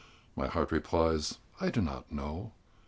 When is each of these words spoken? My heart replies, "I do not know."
My 0.35 0.47
heart 0.47 0.71
replies, 0.71 1.37
"I 1.59 1.69
do 1.69 1.79
not 1.79 2.11
know." 2.11 2.53